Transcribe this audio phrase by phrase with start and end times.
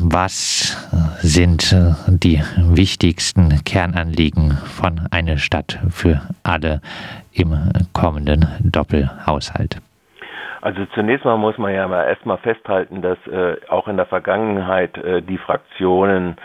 [0.00, 0.76] was
[1.20, 1.74] sind
[2.06, 6.80] die wichtigsten Kernanliegen von einer Stadt für alle
[7.32, 7.54] im
[7.92, 9.78] kommenden Doppelhaushalt?
[10.60, 14.96] Also zunächst mal muss man ja mal erstmal festhalten, dass äh, auch in der Vergangenheit
[14.98, 16.36] äh, die Fraktionen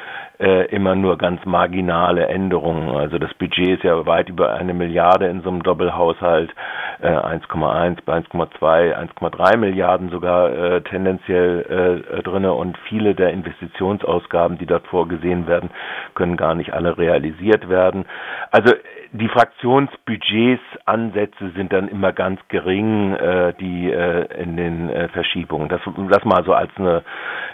[0.43, 2.89] äh, immer nur ganz marginale Änderungen.
[2.89, 6.53] Also das Budget ist ja weit über eine Milliarde in so einem Doppelhaushalt,
[7.01, 14.65] äh, 1,1, 1,2, 1,3 Milliarden sogar äh, tendenziell äh, drinne und viele der Investitionsausgaben, die
[14.65, 15.69] dort vorgesehen werden,
[16.13, 18.03] können gar nicht alle realisiert werden.
[18.51, 18.73] Also
[19.15, 25.69] die Fraktionsbudgets Ansätze sind dann immer ganz gering, äh, die äh, in den äh, Verschiebungen.
[25.69, 27.03] Das, das mal so als eine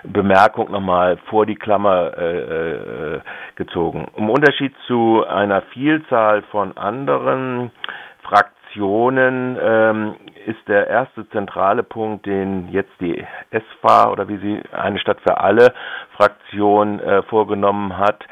[0.04, 3.20] Bemerkung nochmal vor die Klammer äh, äh,
[3.56, 4.08] gezogen.
[4.16, 7.72] Im Unterschied zu einer Vielzahl von anderen
[8.24, 10.16] Fraktionen ähm,
[10.46, 15.40] ist der erste zentrale Punkt, den jetzt die SFA oder wie sie eine Stadt für
[15.40, 15.74] alle
[16.16, 18.24] Fraktion äh, vorgenommen hat,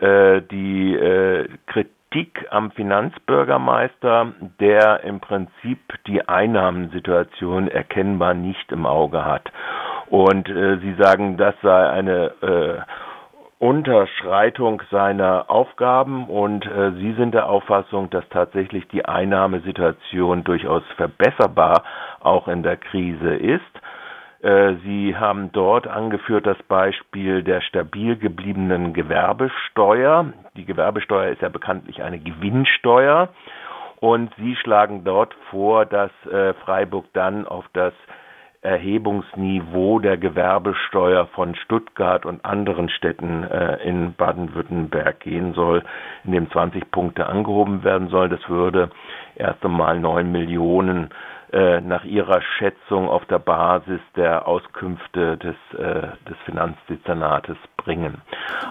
[0.00, 9.24] äh, die äh, Kritik am Finanzbürgermeister, der im Prinzip die Einnahmensituation erkennbar nicht im Auge
[9.24, 9.50] hat.
[10.10, 12.80] Und äh, Sie sagen, das sei eine äh,
[13.58, 21.84] Unterschreitung seiner Aufgaben und äh, Sie sind der Auffassung, dass tatsächlich die Einnahmesituation durchaus verbesserbar
[22.20, 23.62] auch in der Krise ist.
[24.42, 30.32] Äh, Sie haben dort angeführt das Beispiel der stabil gebliebenen Gewerbesteuer.
[30.56, 33.28] Die Gewerbesteuer ist ja bekanntlich eine Gewinnsteuer.
[34.00, 37.94] Und Sie schlagen dort vor, dass äh, Freiburg dann auf das
[38.64, 45.84] Erhebungsniveau der Gewerbesteuer von Stuttgart und anderen Städten äh, in Baden-Württemberg gehen soll,
[46.24, 48.30] in dem 20 Punkte angehoben werden sollen.
[48.30, 48.90] Das würde
[49.36, 51.10] erst einmal 9 Millionen
[51.80, 58.22] nach ihrer Schätzung auf der Basis der Auskünfte des, äh, des Finanzdezernates bringen.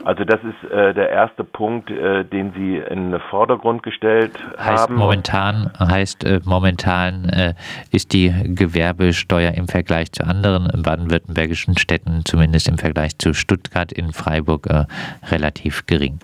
[0.03, 4.83] Also das ist äh, der erste Punkt, äh, den Sie in den Vordergrund gestellt heißt
[4.83, 4.95] haben.
[4.95, 7.53] Momentan heißt äh, momentan äh,
[7.91, 14.11] ist die Gewerbesteuer im Vergleich zu anderen baden-württembergischen Städten, zumindest im Vergleich zu Stuttgart in
[14.13, 14.67] Freiburg,
[15.31, 16.19] relativ gering.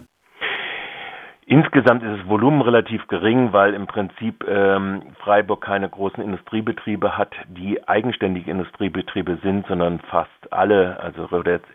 [1.51, 7.33] Insgesamt ist das Volumen relativ gering, weil im Prinzip ähm, Freiburg keine großen Industriebetriebe hat,
[7.47, 11.27] die eigenständige Industriebetriebe sind, sondern fast alle, also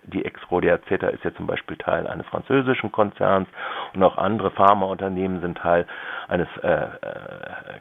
[0.05, 3.49] die Ex-Rodea Zeta ist ja zum Beispiel Teil eines französischen Konzerns
[3.95, 5.87] und auch andere Pharmaunternehmen sind Teil
[6.29, 6.87] eines äh, äh,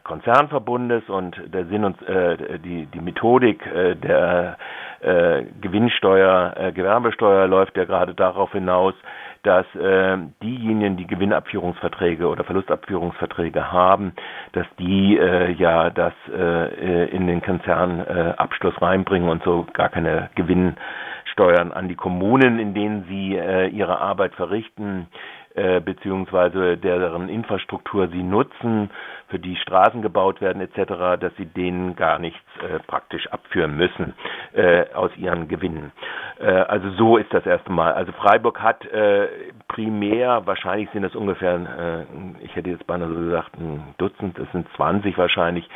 [0.03, 1.07] Konzernverbundes.
[1.09, 4.57] Und der Sinn und äh, die, die Methodik äh, der
[5.01, 8.95] äh, Gewinnsteuer, äh, Gewerbesteuer läuft ja gerade darauf hinaus,
[9.43, 14.13] dass äh, diejenigen, die Gewinnabführungsverträge oder Verlustabführungsverträge haben,
[14.53, 20.29] dass die äh, ja das äh, in den Konzernabschluss äh, reinbringen und so gar keine
[20.35, 25.07] Gewinnsteuern an die Kommunen, in denen sie äh, ihre Arbeit verrichten,
[25.55, 28.89] äh, beziehungsweise deren Infrastruktur sie nutzen,
[29.27, 34.13] für die Straßen gebaut werden etc., dass sie denen gar nichts äh, praktisch abführen müssen
[34.53, 35.91] äh, aus ihren Gewinnen.
[36.39, 37.93] Äh, also so ist das erste Mal.
[37.93, 39.27] Also Freiburg hat äh,
[39.67, 42.05] primär, wahrscheinlich sind das ungefähr,
[42.41, 45.67] äh, ich hätte jetzt beinahe so gesagt, ein Dutzend, das sind 20 wahrscheinlich,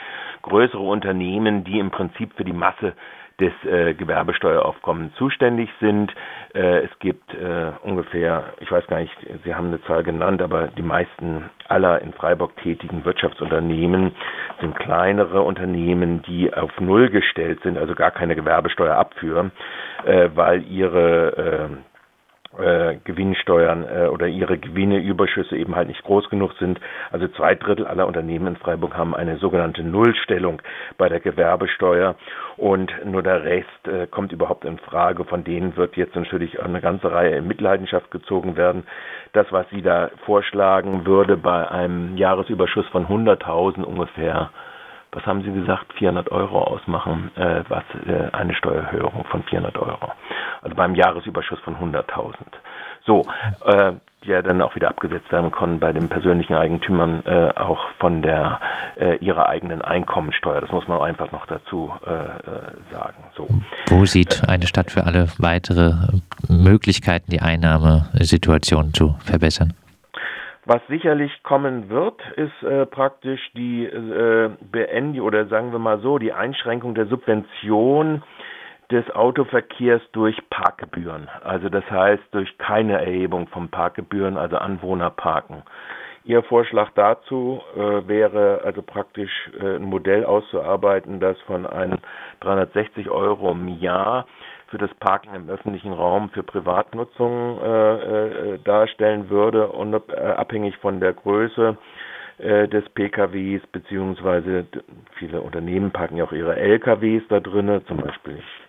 [0.43, 2.93] größere Unternehmen, die im Prinzip für die Masse
[3.39, 6.13] des äh, Gewerbesteueraufkommens zuständig sind.
[6.53, 10.67] Äh, es gibt äh, ungefähr, ich weiß gar nicht, Sie haben eine Zahl genannt, aber
[10.69, 14.15] die meisten aller in Freiburg tätigen Wirtschaftsunternehmen
[14.59, 19.51] sind kleinere Unternehmen, die auf Null gestellt sind, also gar keine Gewerbesteuer abführen,
[20.05, 21.77] äh, weil ihre
[22.59, 26.79] äh, Gewinnsteuern äh, oder ihre Gewinneüberschüsse eben halt nicht groß genug sind.
[27.12, 30.62] Also zwei Drittel aller Unternehmen in Freiburg haben eine sogenannte Nullstellung
[30.97, 32.16] bei der Gewerbesteuer
[32.57, 35.23] und nur der Rest äh, kommt überhaupt in Frage.
[35.25, 38.84] Von denen wird jetzt natürlich eine ganze Reihe in Mitleidenschaft gezogen werden.
[39.34, 44.50] Das, was sie da vorschlagen würde bei einem Jahresüberschuss von 100.000 ungefähr
[45.12, 50.12] was haben Sie gesagt, 400 Euro ausmachen, äh, was äh, eine Steuererhöhung von 400 Euro.
[50.62, 52.34] Also beim Jahresüberschuss von 100.000.
[53.05, 53.26] So,
[53.66, 53.93] äh,
[54.28, 58.59] ja dann auch wieder abgesetzt werden können bei den persönlichen Eigentümern äh, auch von der
[58.99, 60.61] äh, ihrer eigenen Einkommensteuer.
[60.61, 63.23] Das muss man einfach noch dazu äh, äh sagen.
[63.35, 63.47] So.
[63.87, 65.93] Wo sieht eine Stadt für alle weitere
[66.47, 69.73] Möglichkeiten, die Einnahmesituation zu verbessern?
[70.69, 76.17] Was sicherlich kommen wird, ist äh, praktisch die äh, Beendigung oder sagen wir mal so,
[76.17, 78.22] die Einschränkung der Subvention
[78.91, 81.29] des Autoverkehrs durch Parkgebühren.
[81.41, 85.64] Also das heißt durch keine Erhebung von Parkgebühren, also Anwohnerparken.
[86.25, 89.31] Ihr Vorschlag dazu äh, wäre also praktisch
[89.61, 91.99] äh, ein Modell auszuarbeiten, das von einem
[92.41, 94.25] 360 Euro im Jahr
[94.67, 97.93] für das Parken im öffentlichen Raum für Privatnutzung äh,
[98.53, 101.78] äh, darstellen würde, unabhängig äh, von der Größe
[102.37, 104.66] äh, des PKWs, beziehungsweise
[105.17, 108.66] viele Unternehmen parken ja auch ihre LKWs da drinnen, zum Beispiel äh,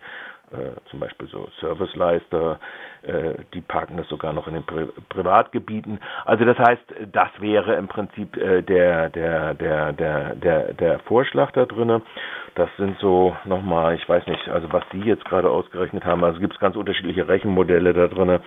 [0.90, 2.58] zum Beispiel so Serviceleister,
[3.02, 6.00] äh, die parken das sogar noch in den Pri Privatgebieten.
[6.24, 11.52] Also das heißt, das wäre im Prinzip äh, der, der, der, der, der, der Vorschlag
[11.52, 12.02] da drinne.
[12.54, 16.40] Das sind so nochmal, ich weiß nicht, also was Sie jetzt gerade ausgerechnet haben, also
[16.40, 18.40] gibt es ganz unterschiedliche Rechenmodelle da drinne.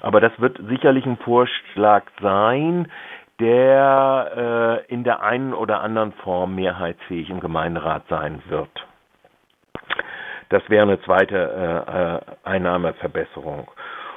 [0.00, 2.90] Aber das wird sicherlich ein Vorschlag sein,
[3.40, 8.70] der äh, in der einen oder anderen Form mehrheitsfähig im Gemeinderat sein wird.
[10.50, 13.68] Das wäre eine zweite äh, äh, Einnahmeverbesserung.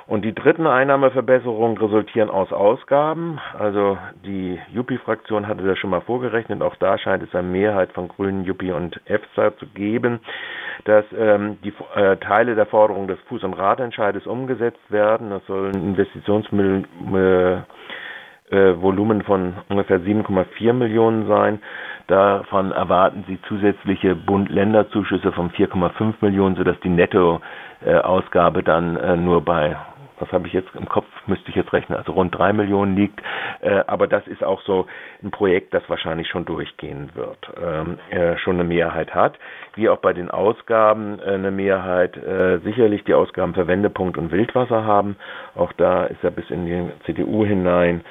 [0.08, 3.40] Und die dritten Einnahmeverbesserungen resultieren aus Ausgaben.
[3.58, 6.62] Also die Juppie-Fraktion hatte das schon mal vorgerechnet.
[6.62, 10.20] Auch da scheint es eine Mehrheit von Grünen, Juppie und EFSA zu geben,
[10.86, 15.30] dass ähm, die äh, Teile der Forderung des Fuß- und Radentscheides umgesetzt werden.
[15.30, 16.84] Das soll ein Investitionsmittel
[17.14, 17.62] äh,
[18.52, 21.62] äh, Volumen von ungefähr 7,4 Millionen sein.
[22.12, 29.78] Davon erwarten sie zusätzliche Bund-Länder-Zuschüsse von 4,5 Millionen, sodass die Nettoausgabe dann äh, nur bei
[30.20, 33.20] was habe ich jetzt im Kopf, müsste ich jetzt rechnen, also rund drei Millionen liegt.
[33.62, 34.86] Äh, aber das ist auch so
[35.24, 39.40] ein Projekt, das wahrscheinlich schon durchgehen wird, ähm, äh, schon eine Mehrheit hat.
[39.74, 44.32] Wie auch bei den Ausgaben äh, eine Mehrheit äh, sicherlich die Ausgaben für Wendepunkt und
[44.32, 45.16] Wildwasser haben.
[45.56, 48.04] Auch da ist ja bis in die CDU hinein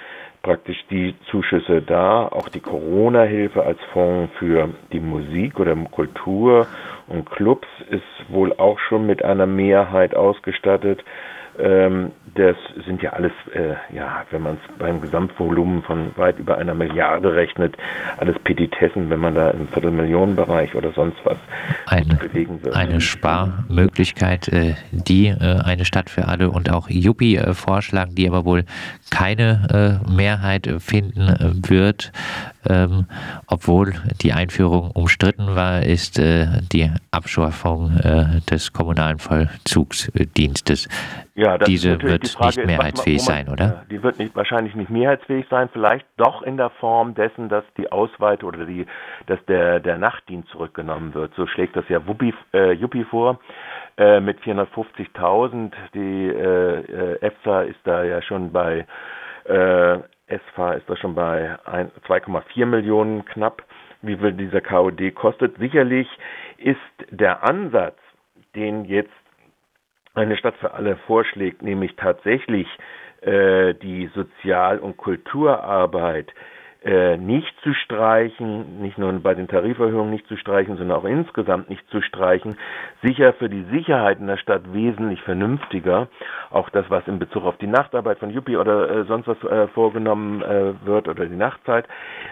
[0.42, 6.66] praktisch die Zuschüsse da, auch die Corona-Hilfe als Fonds für die Musik oder Kultur
[7.08, 11.04] und Clubs ist wohl auch schon mit einer Mehrheit ausgestattet.
[11.58, 12.56] Ähm, das
[12.86, 17.34] sind ja alles, äh, ja, wenn man es beim Gesamtvolumen von weit über einer Milliarde
[17.34, 17.76] rechnet,
[18.18, 21.38] alles Petitessen, wenn man da im Viertelmillionenbereich oder sonst was
[21.86, 22.76] eine, bewegen würde.
[22.76, 28.28] Eine Sparmöglichkeit, äh, die äh, eine Stadt für alle und auch Juppie äh, vorschlagen, die
[28.28, 28.64] aber wohl
[29.10, 32.12] keine äh, Mehrheit finden äh, wird.
[32.68, 33.06] Ähm,
[33.46, 37.98] obwohl die Einführung umstritten war, ist die Abschaffung
[38.50, 40.88] des kommunalen Vollzugsdienstes.
[41.34, 43.84] Ja, Diese wird die nicht mehrheitsfähig man, sein, oder?
[43.90, 47.90] Die wird nicht, wahrscheinlich nicht mehrheitsfähig sein, vielleicht doch in der Form dessen, dass die
[47.90, 48.86] Ausweitung oder die,
[49.26, 51.32] dass der, der Nachtdienst zurückgenommen wird.
[51.36, 53.40] So schlägt das ja Wuppi, äh, Juppie vor
[53.96, 55.72] äh, mit 450.000.
[55.94, 58.86] Die äh, äh, EFSA ist da ja schon bei
[59.44, 59.98] äh,
[60.30, 63.62] SFA ist da schon bei 2,4 Millionen knapp,
[64.02, 65.58] wie viel dieser KOD kostet.
[65.58, 66.08] Sicherlich
[66.56, 66.78] ist
[67.10, 67.98] der Ansatz,
[68.54, 69.10] den jetzt
[70.14, 72.66] eine Stadt für alle vorschlägt, nämlich tatsächlich
[73.22, 76.32] äh, die Sozial- und Kulturarbeit
[76.82, 81.68] äh, nicht zu streichen, nicht nur bei den Tariferhöhungen nicht zu streichen, sondern auch insgesamt
[81.68, 82.56] nicht zu streichen,
[83.02, 86.08] sicher für die Sicherheit in der Stadt wesentlich vernünftiger.
[86.50, 89.68] Auch das, was in Bezug auf die Nachtarbeit von Juppie oder äh, sonst was äh,
[89.68, 91.86] vorgenommen äh, wird oder die Nachtzeit,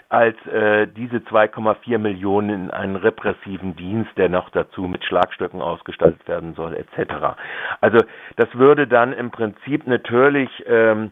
[0.09, 6.27] als äh, diese 2,4 Millionen in einen repressiven Dienst, der noch dazu mit Schlagstöcken ausgestaltet
[6.27, 7.37] werden soll, etc.
[7.83, 7.99] Also
[8.37, 11.11] das würde dann im Prinzip natürlich ähm,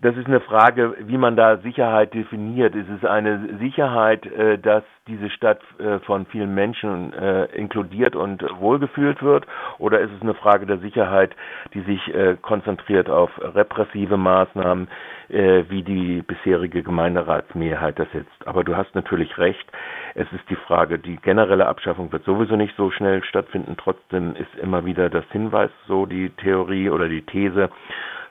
[0.00, 2.74] das ist eine Frage, wie man da Sicherheit definiert.
[2.74, 8.42] Ist es eine Sicherheit, äh, dass diese Stadt äh, von vielen Menschen äh, inkludiert und
[8.58, 9.46] wohlgefühlt wird?
[9.78, 11.34] Oder ist es eine Frage der Sicherheit,
[11.72, 12.00] die sich
[12.42, 14.88] konzentriert auf repressive Maßnahmen,
[15.28, 18.46] wie die bisherige Gemeinderatsmehrheit das jetzt?
[18.46, 19.66] Aber du hast natürlich recht.
[20.14, 23.76] Es ist die Frage, die generelle Abschaffung wird sowieso nicht so schnell stattfinden.
[23.76, 27.70] Trotzdem ist immer wieder das Hinweis, so die Theorie oder die These,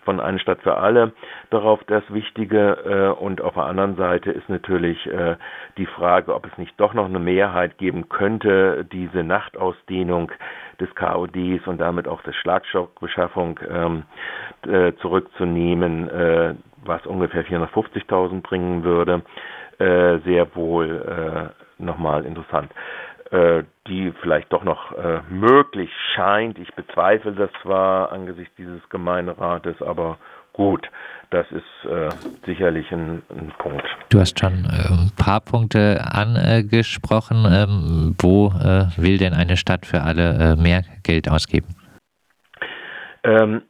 [0.04, 1.14] von Eine Stadt für alle
[1.50, 3.14] darauf das Wichtige.
[3.18, 5.36] Äh, und auf der anderen Seite ist natürlich äh,
[5.78, 10.32] die Frage, ob es nicht doch noch eine Mehrheit geben könnte, diese Nachtausdehnung
[10.80, 14.04] des KODs und damit auch der Schlagstockbeschaffung ähm,
[14.68, 16.56] äh, zurückzunehmen, äh,
[16.86, 19.22] was ungefähr 450.000 bringen würde.
[19.80, 22.72] Äh, sehr wohl äh, nochmal interessant.
[23.34, 26.60] Äh, die vielleicht doch noch äh, möglich scheint.
[26.60, 30.20] Ich bezweifle das zwar angesichts dieses Gemeinderates, aber
[30.54, 30.88] gut,
[31.32, 32.10] das ist äh,
[32.46, 33.84] sicherlich ein, ein, Punkt.
[34.10, 37.48] Du hast schon äh, ein paar Punkte angesprochen.
[37.50, 41.76] Ähm, wo äh, will denn eine Stadt für alle äh, mehr Geld ausgeben?
[43.24, 43.64] Ähm,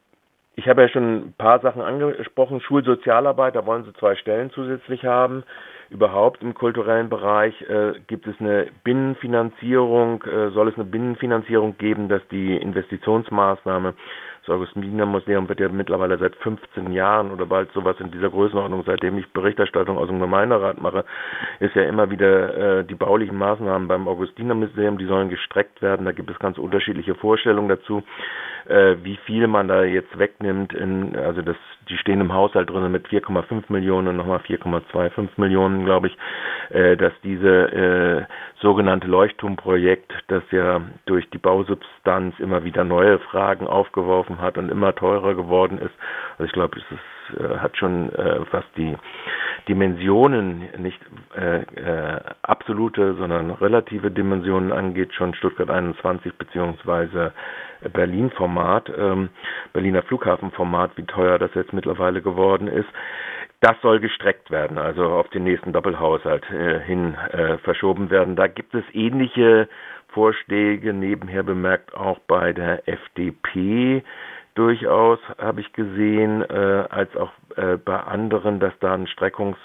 [0.56, 2.62] ich habe ja schon ein paar Sachen angesprochen.
[2.62, 5.44] Schulsozialarbeit, da wollen sie zwei Stellen zusätzlich haben
[5.94, 12.10] überhaupt im kulturellen Bereich äh, gibt es eine Binnenfinanzierung, äh, soll es eine Binnenfinanzierung geben,
[12.10, 13.94] dass die Investitionsmaßnahme,
[14.46, 18.84] das Augustiner Museum wird ja mittlerweile seit 15 Jahren oder bald sowas in dieser Größenordnung,
[18.86, 21.06] seitdem ich Berichterstattung aus dem Gemeinderat mache,
[21.60, 26.06] ist ja immer wieder äh, die baulichen Maßnahmen beim Augustiner Museum, die sollen gestreckt werden,
[26.06, 28.04] da gibt es ganz unterschiedliche Vorstellungen dazu.
[28.68, 30.74] Äh, wie viel man da jetzt wegnimmt.
[30.74, 31.56] In, also das,
[31.90, 36.18] die stehen im Haushalt drin mit 4,5 Millionen und nochmal 4,25 Millionen, glaube ich,
[36.70, 38.26] äh, dass diese äh,
[38.62, 44.96] sogenannte Leuchtturmprojekt, das ja durch die Bausubstanz immer wieder neue Fragen aufgeworfen hat und immer
[44.96, 45.94] teurer geworden ist.
[46.34, 48.96] Also ich glaube, es ist, äh, hat schon äh, was die
[49.68, 51.00] Dimensionen, nicht
[51.36, 57.34] äh, äh, absolute, sondern relative Dimensionen angeht, schon Stuttgart 21 beziehungsweise
[57.92, 59.30] Berlin-Format, ähm,
[59.72, 62.90] Berliner Flughafenformat, wie teuer das jetzt mittlerweile geworden ist.
[63.62, 68.36] Das soll gestreckt werden, also auf den nächsten Doppelhaushalt äh, hin äh, verschoben werden.
[68.36, 69.70] Da gibt es ähnliche
[70.10, 74.04] Vorschläge, nebenher bemerkt auch bei der FDP
[74.56, 79.58] durchaus, habe ich gesehen, äh, als auch äh, bei anderen, dass da ein Streckungs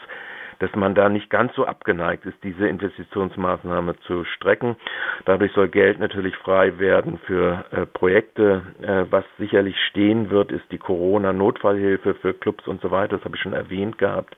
[0.58, 4.76] dass man da nicht ganz so abgeneigt ist, diese Investitionsmaßnahme zu strecken.
[5.24, 8.62] Dadurch soll Geld natürlich frei werden für äh, Projekte.
[8.82, 13.16] Äh, was sicherlich stehen wird, ist die Corona-Notfallhilfe für Clubs und so weiter.
[13.16, 14.36] Das habe ich schon erwähnt gehabt.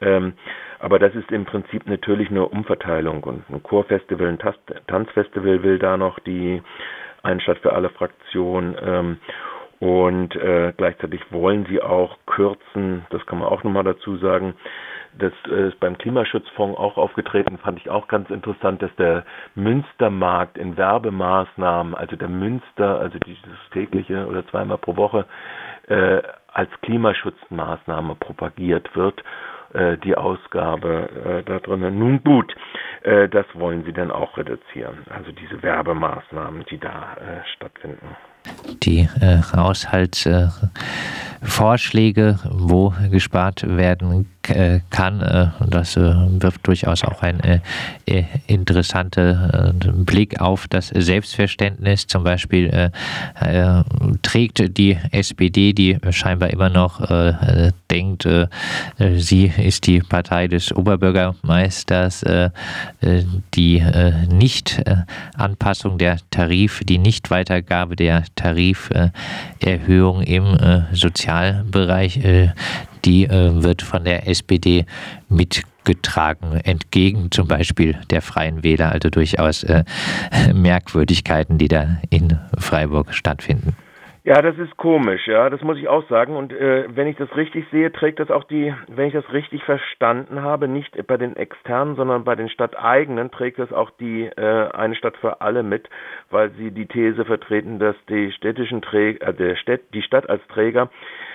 [0.00, 0.34] Ähm,
[0.78, 4.38] aber das ist im Prinzip natürlich eine Umverteilung und ein Chorfestival, ein
[4.86, 6.62] Tanzfestival will da noch die
[7.22, 8.76] Einstadt für alle Fraktionen.
[8.80, 9.18] Ähm,
[9.78, 14.54] und äh, gleichzeitig wollen sie auch kürzen, das kann man auch nochmal dazu sagen,
[15.18, 20.56] das äh, ist beim Klimaschutzfonds auch aufgetreten, fand ich auch ganz interessant, dass der Münstermarkt
[20.58, 25.26] in Werbemaßnahmen, also der Münster, also dieses tägliche oder zweimal pro Woche,
[25.88, 29.22] äh, als Klimaschutzmaßnahme propagiert wird,
[29.74, 31.98] äh, die Ausgabe äh, da drinnen.
[31.98, 32.54] Nun gut,
[33.02, 38.16] äh, das wollen sie dann auch reduzieren, also diese Werbemaßnahmen, die da äh, stattfinden
[38.82, 44.26] die äh, Haushaltsvorschläge, äh, wo gespart werden
[44.90, 45.20] kann.
[45.20, 47.40] Äh, das äh, wirft durchaus auch einen
[48.06, 52.06] äh, interessanten Blick auf das Selbstverständnis.
[52.06, 52.90] Zum Beispiel
[54.22, 57.00] trägt die SPD, die scheinbar immer noch
[57.90, 58.28] denkt,
[59.16, 62.24] sie ist die Partei des Oberbürgermeisters,
[63.54, 63.82] die
[64.30, 72.20] Nicht-Anpassung der Tarife, die Nichtweitergabe der Tariferhöhung im Sozialbereich
[73.06, 74.84] die äh, wird von der SPD
[75.28, 79.84] mitgetragen, entgegen zum Beispiel der Freien Wähler, also durchaus äh,
[80.54, 83.76] Merkwürdigkeiten, die da in Freiburg stattfinden.
[84.26, 86.34] Ja, das ist komisch, ja, das muss ich auch sagen.
[86.34, 89.62] Und äh, wenn ich das richtig sehe, trägt das auch die, wenn ich das richtig
[89.62, 94.68] verstanden habe, nicht bei den externen, sondern bei den stadteigenen, trägt das auch die äh,
[94.72, 95.88] eine Stadt für alle mit,
[96.30, 100.44] weil sie die These vertreten, dass die städtischen Träger, äh, der Städt, die Stadt als
[100.48, 100.90] Träger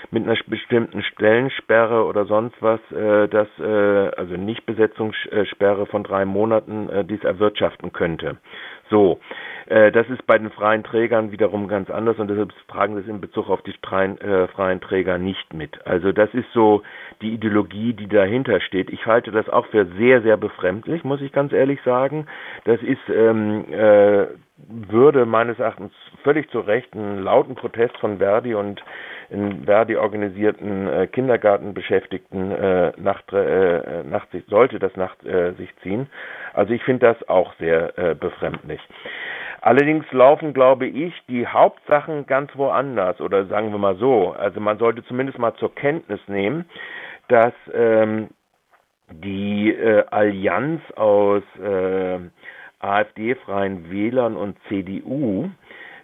[0.10, 3.63] mit einer bestimmten Stellensperre oder sonst was, äh, das äh,
[4.17, 8.38] also Nichtbesetzungssperre von drei Monaten äh, dies erwirtschaften könnte.
[8.89, 9.20] So,
[9.67, 13.08] äh, das ist bei den freien Trägern wiederum ganz anders und deshalb tragen sie es
[13.08, 15.86] in Bezug auf die freien, äh, freien Träger nicht mit.
[15.88, 16.84] Also das ist so
[17.22, 18.89] die Ideologie, die dahinter steht.
[18.89, 22.27] Ich halte das auch für sehr, sehr befremdlich, muss ich ganz ehrlich sagen.
[22.65, 24.27] Das ist ähm, äh,
[24.67, 25.93] würde meines Erachtens
[26.24, 28.81] völlig zu Recht einen lauten Protest von Verdi und
[29.31, 35.69] in Verdi organisierten äh, Kindergartenbeschäftigten äh, nach, äh, nach sich, sollte das nach äh, sich
[35.81, 36.07] ziehen.
[36.53, 38.81] Also ich finde das auch sehr äh, befremdlich.
[39.61, 44.31] Allerdings laufen, glaube ich, die Hauptsachen ganz woanders oder sagen wir mal so.
[44.31, 46.65] Also man sollte zumindest mal zur Kenntnis nehmen,
[47.27, 48.29] dass ähm,
[49.11, 52.19] die äh, Allianz aus äh,
[52.79, 55.50] AfD-freien Wählern und CDU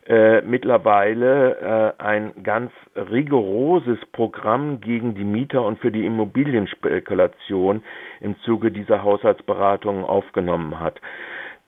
[0.07, 7.83] äh, mittlerweile äh, ein ganz rigoroses Programm gegen die Mieter und für die Immobilienspekulation
[8.21, 11.01] im Zuge dieser Haushaltsberatungen aufgenommen hat.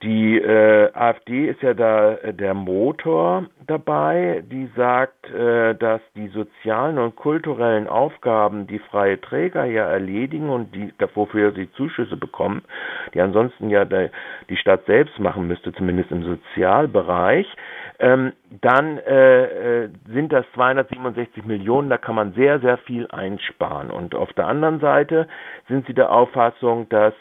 [0.02, 6.28] Die äh, AfD ist ja da äh, der Motor dabei, die sagt, äh, dass die
[6.28, 12.62] sozialen und kulturellen Aufgaben, die freie Träger ja erledigen und die, wofür sie Zuschüsse bekommen,
[13.12, 14.10] die ansonsten ja der,
[14.48, 17.46] die Stadt selbst machen müsste, zumindest im Sozialbereich,
[17.98, 23.90] ähm, dann äh, äh sind das 267 Millionen, da kann man sehr, sehr viel einsparen.
[23.90, 25.28] Und auf der anderen Seite
[25.68, 27.12] sind sie der Auffassung, dass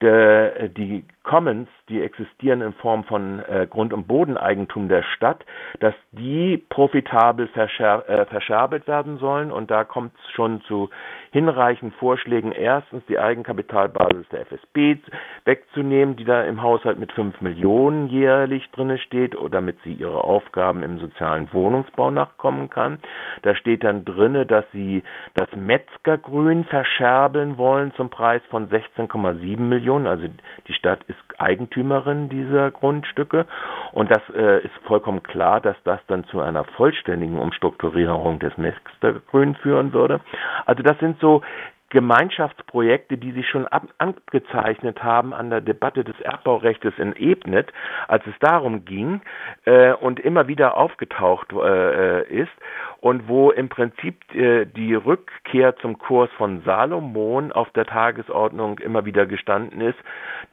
[0.00, 5.44] der, die Commons, die existieren in Form von äh, Grund- und Bodeneigentum der Stadt,
[5.78, 9.52] dass die profitabel verscher äh, verscherbelt werden sollen.
[9.52, 10.88] Und da kommt es schon zu
[11.30, 14.96] hinreichenden Vorschlägen, erstens die Eigenkapitalbasis der FSB
[15.44, 20.82] wegzunehmen, die da im Haushalt mit 5 Millionen jährlich drinne steht, damit sie ihre Aufgaben
[20.82, 23.00] im sozialen Wohnungsbau nachkommen kann.
[23.42, 25.02] Da steht dann drinne, dass sie
[25.34, 30.06] das Metzgergrün verscherbeln wollen zum Preis von 16,7 Millionen.
[30.06, 30.26] Also
[30.66, 33.46] die Stadt ist Eigentümerin dieser Grundstücke
[33.92, 39.54] und das äh, ist vollkommen klar, dass das dann zu einer vollständigen Umstrukturierung des Mextergrün
[39.56, 40.20] führen würde.
[40.66, 41.42] Also das sind so
[41.90, 47.72] Gemeinschaftsprojekte, die sich schon ab, angezeichnet haben an der Debatte des Erbbaurechts in Ebnet,
[48.08, 49.22] als es darum ging
[49.64, 52.52] äh, und immer wieder aufgetaucht äh, ist
[53.00, 59.04] und wo im Prinzip äh, die Rückkehr zum Kurs von Salomon auf der Tagesordnung immer
[59.04, 59.98] wieder gestanden ist,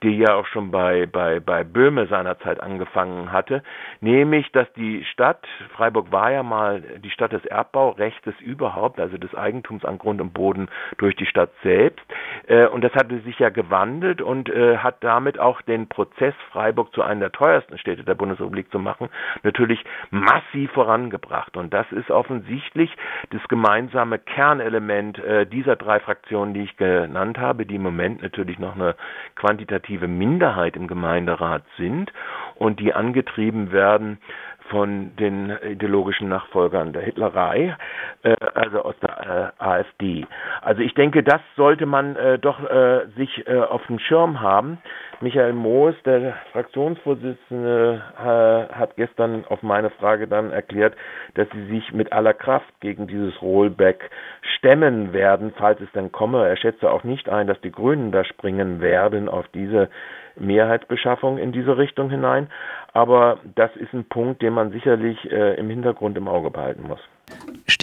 [0.03, 3.63] die ja auch schon bei, bei, bei Böhme seinerzeit angefangen hatte,
[3.99, 9.33] nämlich, dass die Stadt, Freiburg war ja mal die Stadt des Erbbaurechts überhaupt, also des
[9.33, 12.05] Eigentums an Grund und Boden durch die Stadt selbst,
[12.47, 16.93] äh, und das hatte sich ja gewandelt und äh, hat damit auch den Prozess, Freiburg
[16.93, 19.09] zu einer der teuersten Städte der Bundesrepublik zu machen,
[19.41, 21.57] natürlich massiv vorangebracht.
[21.57, 22.91] Und das ist offensichtlich offensichtlich
[23.31, 28.59] das gemeinsame Kernelement äh, dieser drei Fraktionen, die ich genannt habe, die im Moment natürlich
[28.59, 28.95] noch eine
[29.35, 32.11] quantitative Minderheit im Gemeinderat sind
[32.55, 34.19] und die angetrieben werden
[34.69, 37.75] von den ideologischen Nachfolgern der Hitlerei,
[38.23, 40.25] äh, also aus der äh, AfD.
[40.61, 44.79] Also ich denke, das sollte man äh, doch äh, sich äh, auf dem Schirm haben.
[45.21, 50.95] Michael Moos, der Fraktionsvorsitzende, äh, hat gestern auf meine Frage dann erklärt,
[51.35, 54.09] dass sie sich mit aller Kraft gegen dieses Rollback
[54.57, 56.47] stemmen werden, falls es denn komme.
[56.47, 59.89] Er schätze auch nicht ein, dass die Grünen da springen werden auf diese
[60.37, 62.47] Mehrheitsbeschaffung in diese Richtung hinein.
[62.93, 66.99] Aber das ist ein Punkt, den man sicherlich äh, im Hintergrund im Auge behalten muss.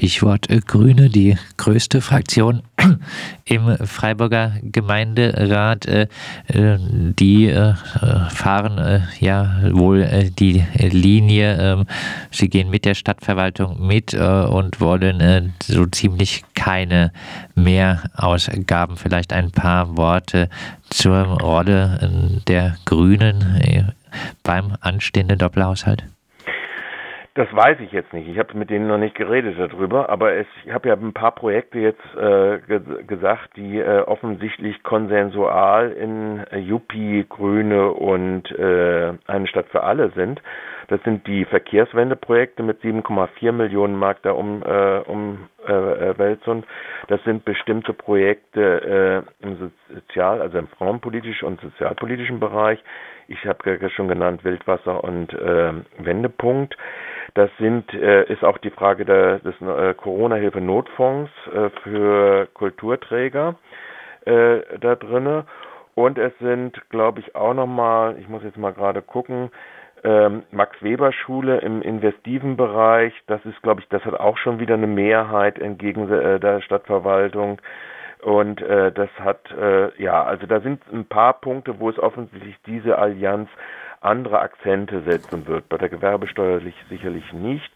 [0.02, 2.64] Stichwort äh, Grüne, die größte Fraktion
[3.44, 5.86] im Freiburger Gemeinderat.
[5.86, 6.08] Äh,
[6.48, 7.54] äh, die
[8.30, 11.56] fahren ja wohl die Linie.
[11.56, 11.86] Ähm,
[12.32, 17.12] sie gehen mit der Stadtverwaltung mit und wollen so ziemlich keine
[17.54, 18.96] Mehrausgaben.
[18.96, 20.48] Vielleicht ein paar Worte
[20.90, 23.92] zur Rolle der Grünen
[24.42, 26.04] beim anstehenden Doppelhaushalt.
[27.34, 28.28] Das weiß ich jetzt nicht.
[28.28, 31.32] Ich habe mit denen noch nicht geredet darüber, aber es, ich habe ja ein paar
[31.34, 39.14] Projekte jetzt äh, ge gesagt, die äh, offensichtlich konsensual in äh, Juppie, Grüne und äh,
[39.26, 40.42] eine Stadt für alle sind.
[40.88, 46.66] Das sind die Verkehrswendeprojekte mit 7,4 Millionen Mark da um, äh, um äh, äh Welzund.
[47.08, 52.78] Das sind bestimmte Projekte äh, im Sozial-, also im frauenpolitischen und sozialpolitischen Bereich.
[53.28, 56.76] Ich habe ja schon genannt Wildwasser und äh, Wendepunkt.
[57.34, 63.56] Das sind, äh, ist auch die Frage der, des äh, Corona-Hilfe-Notfonds äh, für Kulturträger
[64.24, 65.44] äh, da drinne.
[65.94, 69.50] Und es sind, glaube ich, auch nochmal, ich muss jetzt mal gerade gucken,
[70.04, 73.12] ähm, Max-Weber-Schule im investiven Bereich.
[73.26, 77.60] Das ist, glaube ich, das hat auch schon wieder eine Mehrheit entgegen äh, der Stadtverwaltung.
[78.22, 82.56] Und äh, das hat, äh, ja, also da sind ein paar Punkte, wo es offensichtlich
[82.66, 83.48] diese Allianz
[84.02, 85.68] andere Akzente setzen wird.
[85.68, 87.70] Bei der Gewerbesteuer sicherlich nicht.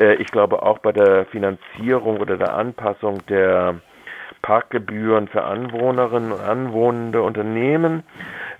[0.00, 3.80] Äh, ich glaube auch bei der Finanzierung oder der Anpassung der
[4.42, 8.04] Parkgebühren für Anwohnerinnen und anwohnende Unternehmen,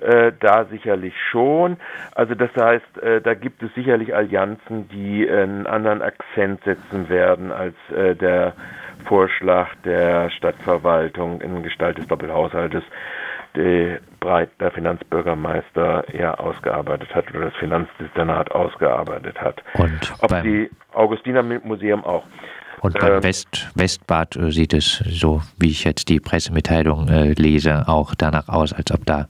[0.01, 1.77] äh, da sicherlich schon.
[2.15, 7.53] Also das heißt, äh, da gibt es sicherlich Allianzen, die einen anderen Akzent setzen werden
[7.53, 8.55] als äh, der
[9.05, 12.83] Vorschlag der Stadtverwaltung in Gestalt des Doppelhaushaltes,
[13.57, 19.63] die breit der Finanzbürgermeister ja ausgearbeitet hat oder das Finanzdezernat ausgearbeitet hat.
[19.75, 22.25] Und Ob die Augustiner Museum auch.
[22.81, 27.33] Und beim ähm, West, Westbad äh, sieht es so, wie ich jetzt die Pressemitteilung äh,
[27.33, 29.27] lese, auch danach aus, als ob da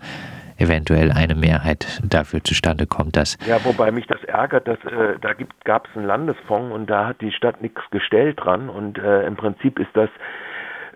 [0.59, 3.37] eventuell eine Mehrheit dafür zustande kommt, dass.
[3.47, 5.31] Ja, wobei mich das ärgert, dass äh, da
[5.65, 9.37] gab es einen Landesfonds und da hat die Stadt nichts gestellt dran und äh, im
[9.37, 10.09] Prinzip ist das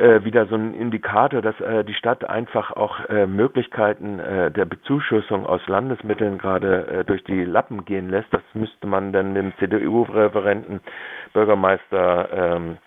[0.01, 4.65] äh, wieder so ein Indikator, dass äh, die Stadt einfach auch äh, Möglichkeiten äh, der
[4.65, 8.33] Bezuschussung aus Landesmitteln gerade äh, durch die Lappen gehen lässt.
[8.33, 10.81] Das müsste man dann dem CDU-Referenten
[11.33, 12.79] Bürgermeister ähm,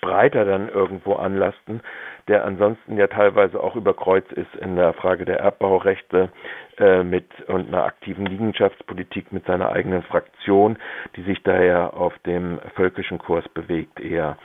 [0.00, 1.80] breiter dann irgendwo anlasten,
[2.28, 6.30] der ansonsten ja teilweise auch überkreuzt ist in der Frage der Erbbaurechte
[6.78, 10.78] äh, mit und einer aktiven Liegenschaftspolitik mit seiner eigenen Fraktion,
[11.16, 14.36] die sich daher auf dem völkischen Kurs bewegt eher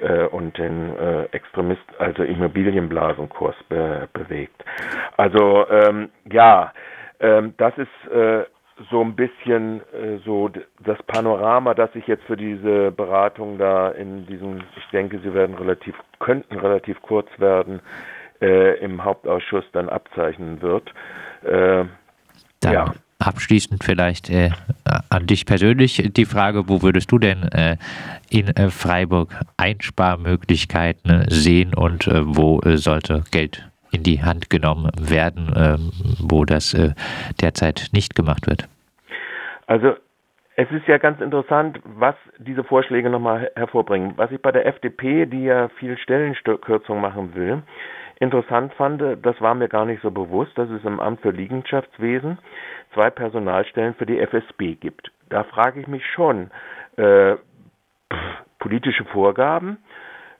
[0.00, 4.64] äh, und den äh, Extremist, also Immobilienblasenkurs be bewegt.
[5.16, 6.72] Also ähm, ja,
[7.20, 8.44] ähm, das ist äh,
[8.90, 14.26] so ein bisschen äh, so das Panorama, das sich jetzt für diese Beratung da in
[14.26, 17.80] diesem, ich denke, sie werden relativ, könnten relativ kurz werden,
[18.40, 20.92] äh, im Hauptausschuss dann abzeichnen wird.
[21.42, 21.84] Äh,
[22.60, 22.84] dann ja.
[23.18, 24.50] Abschließend vielleicht äh,
[25.10, 27.76] an dich persönlich die Frage, wo würdest du denn äh,
[28.30, 35.92] in äh, Freiburg Einsparmöglichkeiten sehen und wo sollte Geld in die Hand genommen werden, ähm,
[36.20, 36.92] wo das äh,
[37.40, 38.68] derzeit nicht gemacht wird?
[39.66, 39.94] Also
[40.56, 44.14] es ist ja ganz interessant, was diese Vorschläge nochmal hervorbringen.
[44.16, 47.62] Was ich bei der FDP, die ja viel Stellenkürzung machen will,
[48.20, 52.38] interessant fand, das war mir gar nicht so bewusst, dass es im Amt für Liegenschaftswesen
[52.94, 55.10] zwei Personalstellen für die FSB gibt.
[55.28, 56.50] Da frage ich mich schon,
[56.96, 57.36] äh,
[58.58, 59.78] politische Vorgaben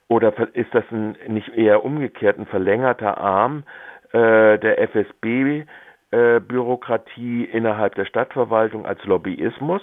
[0.08, 3.64] oder ist das ein, nicht eher umgekehrt ein verlängerter Arm
[4.12, 5.64] äh, der FSB
[6.10, 9.82] äh, Bürokratie innerhalb der Stadtverwaltung als Lobbyismus.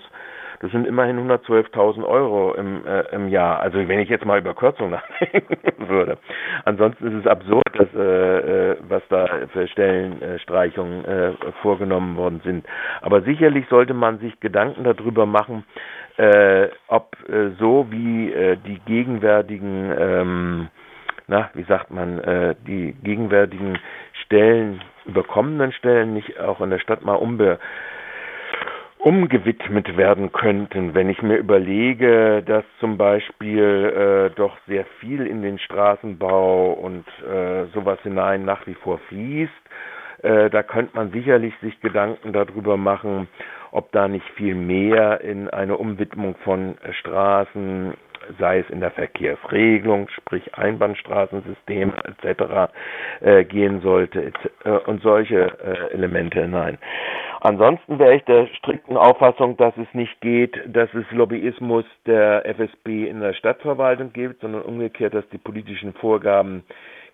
[0.65, 3.59] Das sind immerhin 112.000 Euro im, äh, im Jahr.
[3.59, 6.17] Also wenn ich jetzt mal über Kürzung nachdenken würde.
[6.63, 12.65] Ansonsten ist es absurd, dass, äh, äh, was da für Stellenstreichungen äh, vorgenommen worden sind.
[13.03, 15.65] Aber sicherlich sollte man sich Gedanken darüber machen,
[16.17, 20.67] äh, ob äh, so wie äh, die gegenwärtigen ähm,
[21.27, 23.77] na, wie sagt man, äh, die gegenwärtigen
[24.23, 27.59] Stellen, überkommenen Stellen nicht auch in der Stadt mal umbe
[29.05, 35.43] umgewidmet werden könnten, wenn ich mir überlege, dass zum Beispiel äh, doch sehr viel in
[35.43, 39.51] den Straßenbau und äh, sowas hinein nach wie vor fließt.
[40.23, 43.27] Äh, da könnte man sicherlich sich Gedanken darüber machen,
[43.69, 47.93] ob da nicht viel mehr in eine Umwidmung von Straßen
[48.39, 52.71] sei es in der Verkehrsregelung, sprich Einbahnstraßensysteme etc.
[53.21, 54.31] Äh, gehen sollte
[54.63, 56.77] äh, und solche äh, Elemente hinein.
[57.41, 63.07] Ansonsten wäre ich der strikten Auffassung, dass es nicht geht, dass es Lobbyismus der FSB
[63.07, 66.63] in der Stadtverwaltung gibt, sondern umgekehrt, dass die politischen Vorgaben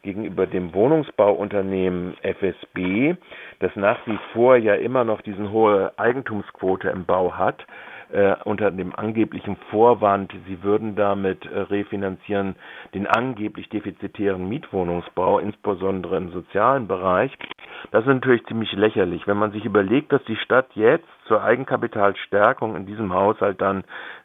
[0.03, 3.15] gegenüber dem Wohnungsbauunternehmen FSB,
[3.59, 7.65] das nach wie vor ja immer noch diesen hohe Eigentumsquote im Bau hat,
[8.11, 12.55] äh, unter dem angeblichen Vorwand, sie würden damit äh, refinanzieren
[12.93, 17.31] den angeblich defizitären Mietwohnungsbau, insbesondere im sozialen Bereich.
[17.91, 22.75] Das ist natürlich ziemlich lächerlich, wenn man sich überlegt, dass die Stadt jetzt zur Eigenkapitalstärkung
[22.75, 23.83] in diesem Haushalt dann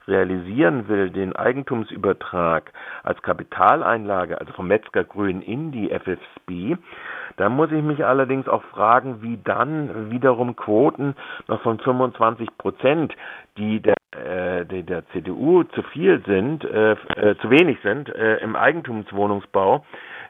[0.09, 6.77] realisieren will, den Eigentumsübertrag als Kapitaleinlage, also vom Metzger Grün in die FFB,
[7.37, 11.15] da muss ich mich allerdings auch fragen, wie dann wiederum Quoten
[11.49, 13.15] noch von 25 Prozent,
[13.59, 18.37] die der, äh, die der CDU zu viel sind, äh, äh, zu wenig sind äh,
[18.39, 19.85] im Eigentumswohnungsbau,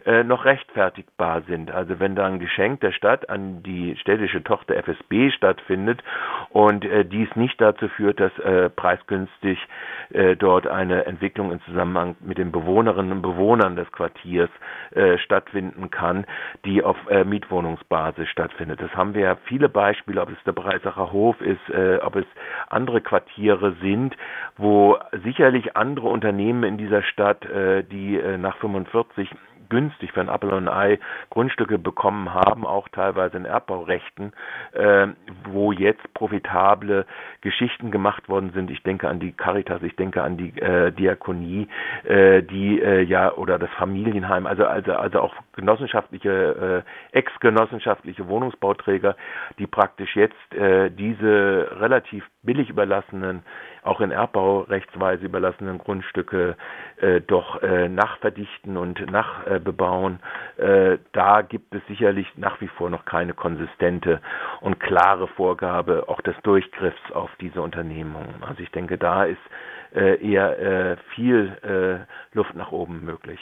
[0.07, 1.71] äh, noch rechtfertigbar sind.
[1.73, 6.03] Also wenn da ein Geschenk der Stadt an die städtische Tochter FSB stattfindet
[6.51, 9.59] und äh, dies nicht dazu führt, dass äh, preisgünstig
[10.11, 14.51] äh, dort eine Entwicklung im Zusammenhang mit den Bewohnerinnen und Bewohnern des Quartiers
[14.93, 16.25] äh, stattfinden kann,
[16.65, 18.81] die auf äh, Mietwohnungsbasis stattfindet.
[18.81, 21.61] Das haben wir ja viele Beispiele, ob es der Breisacher Hof ist,
[22.03, 22.25] ob es
[22.69, 24.17] andere Quartiere sind,
[24.57, 27.47] wo sicherlich andere Unternehmen in dieser Stadt,
[27.91, 29.31] die nach 45
[29.69, 30.99] günstig für ein Apple und ein Ei
[31.31, 34.33] Grundstücke bekommen haben, auch teilweise in Erbbaurechten,
[34.73, 35.09] äh,
[35.45, 37.07] wo jetzt profitable
[37.41, 38.71] Geschichten gemacht worden sind.
[38.71, 41.69] Ich denke an die Caritas, ich denke an die äh, Diakonie,
[42.05, 49.17] äh, die äh, ja oder das Familienheim, also also also auch genossenschaftliche, äh, ex-genossenschaftliche Wohnungsbauträger,
[49.59, 53.43] die praktisch jetzt äh, diese relativ billig überlassenen
[53.87, 56.57] auch in Erbbaurechtsweise überlassenen Grundstücke
[57.01, 60.21] äh, doch äh, nachverdichten und nachbebauen.
[60.57, 64.21] Äh, da gibt es sicherlich nach wie vor noch keine konsistente
[64.61, 68.43] und klare Vorgabe auch des Durchgriffs auf diese Unternehmungen.
[68.43, 69.39] Also ich denke, da ist
[69.95, 73.41] äh, eher äh, viel äh, Luft nach oben möglich.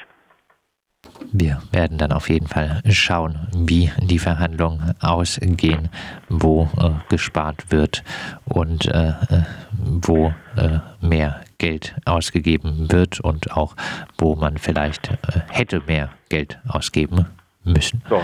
[1.37, 5.89] Wir werden dann auf jeden Fall schauen, wie die Verhandlungen ausgehen,
[6.29, 8.05] wo äh, gespart wird
[8.45, 9.43] und äh, äh
[9.77, 13.75] wo äh, mehr Geld ausgegeben wird und auch
[14.17, 17.27] wo man vielleicht äh, hätte mehr Geld ausgeben
[17.65, 18.01] müssen.
[18.09, 18.23] So.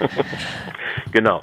[1.12, 1.42] genau.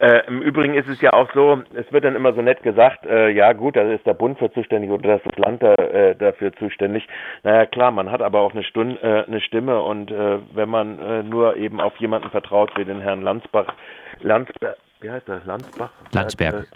[0.00, 3.04] Äh, Im Übrigen ist es ja auch so, es wird dann immer so nett gesagt,
[3.04, 5.74] äh, ja gut, da ist der Bund für zuständig oder das ist das Land da,
[5.74, 7.08] äh, dafür zuständig.
[7.42, 11.00] Naja klar, man hat aber auch eine, Stunde, äh, eine Stimme und äh, wenn man
[11.00, 13.74] äh, nur eben auf jemanden vertraut wie den Herrn Landsbach,
[14.20, 15.90] Landsberg, wie heißt das, Landsbach?
[16.12, 16.66] Landsberg.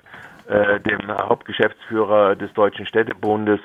[0.52, 3.58] Äh, dem Hauptgeschäftsführer des Deutschen Städtebundes,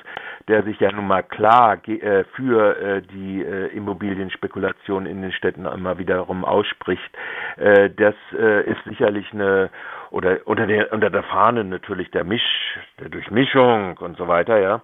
[0.48, 5.66] der sich ja nun mal klar äh, für äh, die äh, Immobilienspekulation in den Städten
[5.66, 7.10] immer wiederum ausspricht.
[7.58, 9.68] Äh, das äh, ist sicherlich eine
[10.10, 14.80] oder unter der unter der Fahne natürlich der Misch, der Durchmischung und so weiter, ja.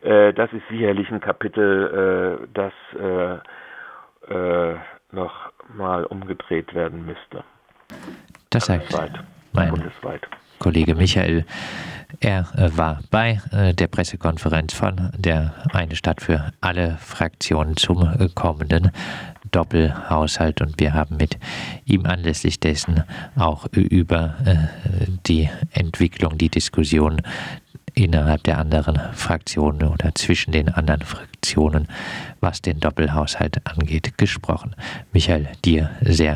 [0.00, 2.72] Das ist sicherlich ein Kapitel, das
[5.12, 7.44] noch mal umgedreht werden müsste.
[8.50, 8.98] Das heißt,
[9.52, 10.26] mein bundesweit.
[10.62, 11.44] Kollege Michael.
[12.20, 18.06] Er äh, war bei äh, der Pressekonferenz von der Eine Stadt für alle Fraktionen zum
[18.06, 18.92] äh, kommenden
[19.50, 21.36] Doppelhaushalt und wir haben mit
[21.84, 23.02] ihm anlässlich dessen
[23.36, 24.36] auch über
[25.26, 27.20] die Entwicklung, die Diskussion
[27.94, 31.88] innerhalb der anderen Fraktionen oder zwischen den anderen Fraktionen,
[32.40, 34.74] was den Doppelhaushalt angeht, gesprochen.
[35.12, 36.30] Michael, dir sehr